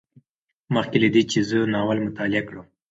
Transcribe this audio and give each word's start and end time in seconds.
مخکې 0.73 0.97
له 1.03 1.09
دې 1.13 1.21
چې 1.31 1.39
زه 1.49 1.57
ناول 1.73 1.97
مطالعه 2.07 2.43
کړم 2.47 2.65